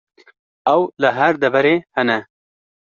Ew 0.73 0.81
li 1.01 1.09
her 1.17 1.33
deverê 1.43 1.75
hene. 1.95 2.17